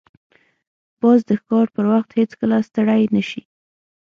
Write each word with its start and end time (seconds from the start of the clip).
باز 1.01 1.19
د 1.29 1.31
ښکار 1.39 1.67
پر 1.75 1.85
وخت 1.91 2.09
هیڅکله 2.19 2.57
ستړی 2.67 3.03
نه 3.15 3.21
شي 3.29 3.41